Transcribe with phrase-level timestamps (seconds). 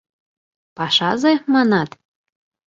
[0.75, 1.89] —Пашазе, манат?